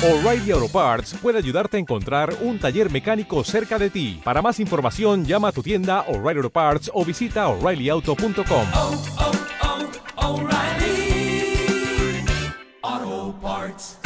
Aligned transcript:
O'Reilly 0.00 0.52
Auto 0.52 0.68
Parts 0.68 1.14
puede 1.20 1.38
ayudarte 1.38 1.76
a 1.76 1.80
encontrar 1.80 2.32
un 2.42 2.60
taller 2.60 2.88
mecánico 2.88 3.42
cerca 3.42 3.80
de 3.80 3.90
ti. 3.90 4.20
Para 4.22 4.40
más 4.40 4.60
información, 4.60 5.24
llama 5.24 5.48
a 5.48 5.52
tu 5.52 5.60
tienda 5.60 6.02
O'Reilly 6.02 6.38
Auto 6.38 6.50
Parts 6.50 6.88
o 6.94 7.04
visita 7.04 7.48
oreillyauto.com. 7.48 8.66
oh, 8.76 9.02
oh, 12.84 13.34
Parts. 13.42 13.98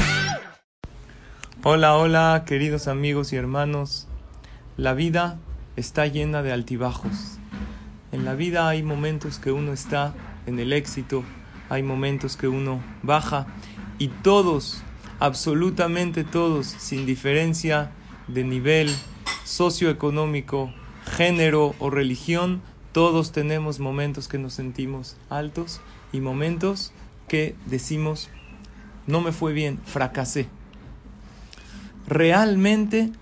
Hola, 1.62 1.94
hola, 1.98 2.44
queridos 2.46 2.88
amigos 2.88 3.34
y 3.34 3.36
hermanos. 3.36 4.08
La 4.78 4.94
vida 4.94 5.40
está 5.76 6.06
llena 6.06 6.42
de 6.42 6.52
altibajos. 6.52 7.36
En 8.12 8.24
la 8.24 8.34
vida 8.34 8.66
hay 8.66 8.82
momentos 8.82 9.38
que 9.38 9.52
uno 9.52 9.74
está 9.74 10.14
en 10.46 10.58
el 10.58 10.72
éxito, 10.72 11.22
hay 11.68 11.82
momentos 11.82 12.38
que 12.38 12.48
uno 12.48 12.80
baja 13.02 13.46
y 13.98 14.08
todos, 14.08 14.82
absolutamente 15.22 16.24
todos, 16.24 16.66
sin 16.66 17.06
diferencia 17.06 17.92
de 18.26 18.42
nivel 18.42 18.92
socioeconómico, 19.44 20.74
género 21.16 21.76
o 21.78 21.90
religión, 21.90 22.60
todos 22.90 23.30
tenemos 23.30 23.78
momentos 23.78 24.26
que 24.26 24.38
nos 24.38 24.54
sentimos 24.54 25.16
altos 25.30 25.80
y 26.12 26.18
momentos 26.18 26.92
que 27.28 27.54
decimos, 27.66 28.30
no 29.06 29.20
me 29.20 29.30
fue 29.30 29.52
bien, 29.52 29.78
fracasé. 29.84 30.48
Realmente 32.08 33.12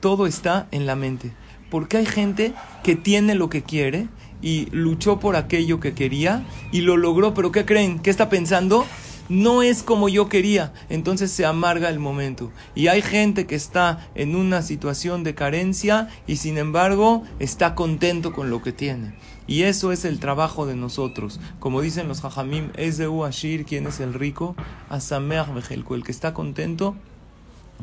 todo 0.00 0.26
está 0.26 0.66
en 0.72 0.86
la 0.86 0.96
mente. 0.96 1.30
Porque 1.70 1.98
hay 1.98 2.06
gente 2.06 2.52
que 2.82 2.96
tiene 2.96 3.36
lo 3.36 3.48
que 3.48 3.62
quiere 3.62 4.08
y 4.42 4.66
luchó 4.72 5.20
por 5.20 5.36
aquello 5.36 5.78
que 5.78 5.94
quería 5.94 6.44
y 6.72 6.80
lo 6.80 6.96
logró, 6.96 7.32
pero 7.32 7.52
¿qué 7.52 7.64
creen? 7.64 8.00
¿Qué 8.00 8.10
está 8.10 8.28
pensando? 8.28 8.84
No 9.28 9.62
es 9.62 9.82
como 9.82 10.08
yo 10.08 10.28
quería, 10.28 10.72
entonces 10.88 11.30
se 11.30 11.44
amarga 11.44 11.90
el 11.90 11.98
momento. 11.98 12.50
Y 12.74 12.86
hay 12.88 13.02
gente 13.02 13.46
que 13.46 13.54
está 13.54 14.08
en 14.14 14.34
una 14.34 14.62
situación 14.62 15.22
de 15.22 15.34
carencia 15.34 16.08
y 16.26 16.36
sin 16.36 16.56
embargo 16.56 17.24
está 17.38 17.74
contento 17.74 18.32
con 18.32 18.48
lo 18.48 18.62
que 18.62 18.72
tiene. 18.72 19.14
Y 19.46 19.62
eso 19.62 19.92
es 19.92 20.04
el 20.04 20.18
trabajo 20.18 20.66
de 20.66 20.76
nosotros. 20.76 21.40
Como 21.58 21.80
dicen 21.80 22.08
los 22.08 22.24
hajamim, 22.24 22.70
es 22.76 22.98
de 22.98 23.08
Uashir, 23.08 23.64
quien 23.64 23.86
es 23.86 24.00
el 24.00 24.14
rico, 24.14 24.56
Asameach 24.88 25.52
Bejelko, 25.52 25.94
el 25.94 26.04
que 26.04 26.12
está 26.12 26.34
contento 26.34 26.94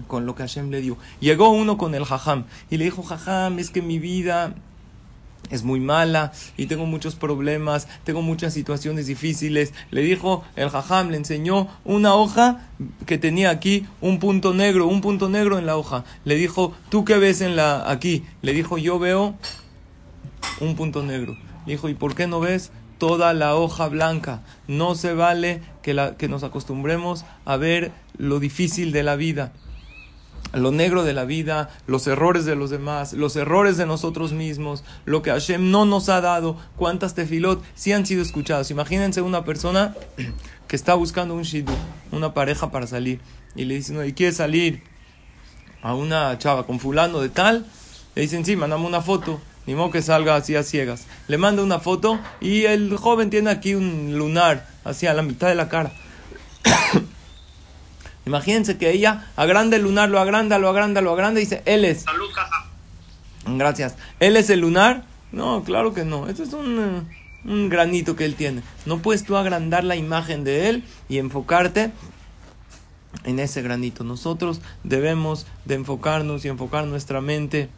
con 0.07 0.25
lo 0.25 0.35
que 0.35 0.43
Hashem 0.43 0.69
le 0.69 0.81
dio. 0.81 0.97
Llegó 1.19 1.49
uno 1.49 1.77
con 1.77 1.95
el 1.95 2.05
jajam 2.05 2.45
y 2.69 2.77
le 2.77 2.85
dijo, 2.85 3.03
jajam, 3.03 3.59
es 3.59 3.69
que 3.69 3.81
mi 3.81 3.99
vida 3.99 4.55
es 5.49 5.63
muy 5.63 5.79
mala 5.79 6.31
y 6.57 6.65
tengo 6.67 6.85
muchos 6.85 7.15
problemas, 7.15 7.87
tengo 8.03 8.21
muchas 8.21 8.53
situaciones 8.53 9.07
difíciles. 9.07 9.73
Le 9.91 10.01
dijo 10.01 10.43
el 10.55 10.69
jajam, 10.69 11.09
le 11.09 11.17
enseñó 11.17 11.67
una 11.83 12.15
hoja 12.15 12.67
que 13.05 13.17
tenía 13.17 13.49
aquí 13.49 13.85
un 14.01 14.19
punto 14.19 14.53
negro, 14.53 14.87
un 14.87 15.01
punto 15.01 15.29
negro 15.29 15.57
en 15.57 15.65
la 15.65 15.77
hoja. 15.77 16.03
Le 16.23 16.35
dijo, 16.35 16.73
¿tú 16.89 17.05
qué 17.05 17.17
ves 17.17 17.41
en 17.41 17.55
la 17.55 17.89
aquí? 17.89 18.23
Le 18.41 18.53
dijo, 18.53 18.77
yo 18.77 18.99
veo 18.99 19.35
un 20.59 20.75
punto 20.75 21.03
negro. 21.03 21.37
Le 21.65 21.73
dijo, 21.73 21.89
¿y 21.89 21.93
por 21.93 22.15
qué 22.15 22.27
no 22.27 22.39
ves 22.39 22.71
toda 22.97 23.33
la 23.33 23.55
hoja 23.55 23.87
blanca? 23.87 24.41
No 24.67 24.95
se 24.95 25.13
vale 25.13 25.61
que, 25.81 25.93
la, 25.93 26.17
que 26.17 26.27
nos 26.27 26.43
acostumbremos 26.43 27.25
a 27.45 27.57
ver 27.57 27.91
lo 28.17 28.39
difícil 28.39 28.91
de 28.91 29.03
la 29.03 29.15
vida 29.15 29.53
lo 30.55 30.71
negro 30.71 31.03
de 31.03 31.13
la 31.13 31.25
vida, 31.25 31.69
los 31.87 32.07
errores 32.07 32.45
de 32.45 32.55
los 32.55 32.69
demás, 32.69 33.13
los 33.13 33.35
errores 33.35 33.77
de 33.77 33.85
nosotros 33.85 34.31
mismos, 34.31 34.83
lo 35.05 35.21
que 35.21 35.31
Hashem 35.31 35.69
no 35.71 35.85
nos 35.85 36.09
ha 36.09 36.21
dado, 36.21 36.57
cuántas 36.75 37.13
tefilot 37.13 37.63
sí 37.75 37.91
han 37.91 38.05
sido 38.05 38.21
escuchadas. 38.21 38.71
Imagínense 38.71 39.21
una 39.21 39.43
persona 39.43 39.95
que 40.67 40.75
está 40.75 40.93
buscando 40.93 41.35
un 41.35 41.43
shidu, 41.43 41.73
una 42.11 42.33
pareja 42.33 42.71
para 42.71 42.87
salir, 42.87 43.19
y 43.55 43.65
le 43.65 43.75
dicen, 43.75 44.03
¿y 44.05 44.13
quiere 44.13 44.33
salir 44.33 44.83
a 45.81 45.93
una 45.93 46.37
chava 46.37 46.65
con 46.65 46.79
fulano 46.79 47.19
de 47.21 47.29
tal? 47.29 47.65
Le 48.15 48.21
dicen, 48.21 48.45
sí, 48.45 48.55
mandame 48.55 48.85
una 48.85 49.01
foto. 49.01 49.39
Ni 49.67 49.73
modo 49.73 49.89
que 49.89 50.01
salga 50.01 50.35
así 50.35 50.55
a 50.55 50.61
ciegas. 50.61 51.07
Le 51.27 51.37
manda 51.37 51.63
una 51.63 51.79
foto 51.79 52.19
y 52.39 52.65
el 52.65 52.95
joven 52.97 53.31
tiene 53.31 53.49
aquí 53.49 53.73
un 53.73 54.15
lunar, 54.17 54.67
hacia 54.83 55.13
la 55.13 55.23
mitad 55.23 55.47
de 55.47 55.55
la 55.55 55.69
cara. 55.69 55.91
Imagínense 58.25 58.77
que 58.77 58.91
ella 58.91 59.27
agranda 59.35 59.75
el 59.75 59.83
lunar, 59.83 60.09
lo 60.09 60.19
agranda, 60.19 60.57
lo 60.57 60.69
agranda, 60.69 61.01
lo 61.01 61.11
agranda 61.11 61.39
y 61.39 61.43
dice, 61.43 61.61
él 61.65 61.85
es. 61.85 62.01
Salud, 62.01 62.29
jaja. 62.33 62.65
Gracias. 63.47 63.95
¿Él 64.19 64.35
es 64.37 64.49
el 64.49 64.61
lunar? 64.61 65.03
No, 65.31 65.63
claro 65.63 65.93
que 65.93 66.05
no. 66.05 66.27
Esto 66.27 66.43
es 66.43 66.53
un, 66.53 66.79
uh, 66.79 67.51
un 67.51 67.69
granito 67.69 68.15
que 68.15 68.25
él 68.25 68.35
tiene. 68.35 68.61
No 68.85 68.99
puedes 68.99 69.23
tú 69.23 69.37
agrandar 69.37 69.83
la 69.83 69.95
imagen 69.95 70.43
de 70.43 70.69
él 70.69 70.83
y 71.07 71.19
enfocarte 71.19 71.91
en 73.23 73.39
ese 73.39 73.61
granito. 73.61 74.03
Nosotros 74.03 74.61
debemos 74.83 75.45
de 75.65 75.75
enfocarnos 75.75 76.45
y 76.45 76.47
enfocar 76.47 76.85
nuestra 76.85 77.21
mente 77.21 77.69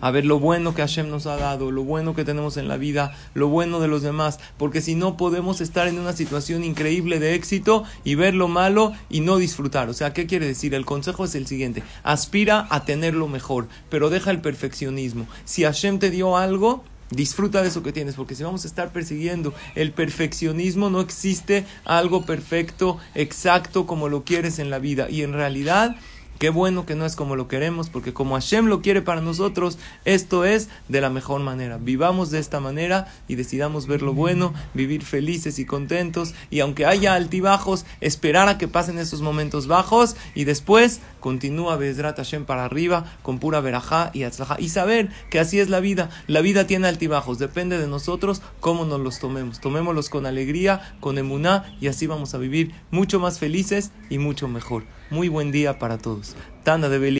a 0.00 0.10
ver 0.10 0.24
lo 0.24 0.38
bueno 0.38 0.74
que 0.74 0.82
Hashem 0.82 1.08
nos 1.08 1.26
ha 1.26 1.36
dado, 1.36 1.70
lo 1.70 1.84
bueno 1.84 2.14
que 2.14 2.24
tenemos 2.24 2.56
en 2.56 2.68
la 2.68 2.76
vida, 2.76 3.16
lo 3.34 3.48
bueno 3.48 3.80
de 3.80 3.88
los 3.88 4.02
demás, 4.02 4.38
porque 4.58 4.80
si 4.80 4.94
no 4.94 5.16
podemos 5.16 5.60
estar 5.60 5.88
en 5.88 5.98
una 5.98 6.12
situación 6.12 6.64
increíble 6.64 7.18
de 7.20 7.34
éxito 7.34 7.84
y 8.04 8.14
ver 8.14 8.34
lo 8.34 8.48
malo 8.48 8.92
y 9.08 9.20
no 9.20 9.36
disfrutar. 9.36 9.88
O 9.88 9.94
sea, 9.94 10.12
¿qué 10.12 10.26
quiere 10.26 10.46
decir? 10.46 10.74
El 10.74 10.84
consejo 10.84 11.24
es 11.24 11.34
el 11.34 11.46
siguiente, 11.46 11.82
aspira 12.02 12.66
a 12.70 12.84
tener 12.84 13.14
lo 13.14 13.28
mejor, 13.28 13.68
pero 13.88 14.10
deja 14.10 14.30
el 14.30 14.40
perfeccionismo. 14.40 15.26
Si 15.44 15.64
Hashem 15.64 15.98
te 15.98 16.10
dio 16.10 16.36
algo, 16.36 16.84
Disfruta 17.10 17.62
de 17.62 17.68
eso 17.68 17.82
que 17.82 17.92
tienes, 17.92 18.14
porque 18.14 18.34
si 18.34 18.42
vamos 18.42 18.64
a 18.64 18.66
estar 18.66 18.90
persiguiendo 18.90 19.54
el 19.74 19.92
perfeccionismo, 19.92 20.88
no 20.88 21.00
existe 21.00 21.64
algo 21.84 22.24
perfecto, 22.24 22.98
exacto 23.14 23.86
como 23.86 24.08
lo 24.08 24.24
quieres 24.24 24.58
en 24.58 24.70
la 24.70 24.78
vida. 24.78 25.08
Y 25.10 25.22
en 25.22 25.34
realidad, 25.34 25.96
Qué 26.38 26.50
bueno 26.50 26.84
que 26.84 26.96
no 26.96 27.06
es 27.06 27.14
como 27.14 27.36
lo 27.36 27.46
queremos, 27.46 27.90
porque 27.90 28.12
como 28.12 28.34
Hashem 28.34 28.66
lo 28.66 28.82
quiere 28.82 29.02
para 29.02 29.20
nosotros, 29.20 29.78
esto 30.04 30.44
es 30.44 30.68
de 30.88 31.00
la 31.00 31.08
mejor 31.08 31.40
manera. 31.40 31.78
Vivamos 31.78 32.30
de 32.30 32.40
esta 32.40 32.58
manera 32.58 33.06
y 33.28 33.36
decidamos 33.36 33.86
ver 33.86 34.02
lo 34.02 34.14
bueno, 34.14 34.52
vivir 34.74 35.04
felices 35.04 35.58
y 35.58 35.64
contentos, 35.64 36.34
y 36.50 36.60
aunque 36.60 36.86
haya 36.86 37.14
altibajos, 37.14 37.86
esperar 38.00 38.48
a 38.48 38.58
que 38.58 38.68
pasen 38.68 38.98
esos 38.98 39.22
momentos 39.22 39.68
bajos 39.68 40.16
y 40.34 40.44
después 40.44 41.00
continúa 41.20 41.76
Bezrat 41.76 42.16
Hashem 42.16 42.44
para 42.44 42.64
arriba 42.64 43.04
con 43.22 43.38
pura 43.38 43.60
verajá 43.60 44.10
y 44.12 44.24
atzlajá. 44.24 44.56
Y 44.58 44.68
saber 44.70 45.10
que 45.30 45.38
así 45.38 45.60
es 45.60 45.68
la 45.68 45.80
vida. 45.80 46.10
La 46.26 46.40
vida 46.40 46.66
tiene 46.66 46.88
altibajos, 46.88 47.38
depende 47.38 47.78
de 47.78 47.86
nosotros 47.86 48.42
cómo 48.60 48.84
nos 48.84 49.00
los 49.00 49.20
tomemos. 49.20 49.60
Tomémoslos 49.60 50.08
con 50.08 50.26
alegría, 50.26 50.94
con 51.00 51.16
emuná, 51.16 51.76
y 51.80 51.86
así 51.86 52.06
vamos 52.06 52.34
a 52.34 52.38
vivir 52.38 52.74
mucho 52.90 53.20
más 53.20 53.38
felices 53.38 53.92
y 54.10 54.18
mucho 54.18 54.48
mejor. 54.48 54.84
Muy 55.10 55.28
buen 55.28 55.52
día 55.52 55.78
para 55.78 55.98
todos. 55.98 56.23
Tanda 56.62 56.88
de 56.88 56.98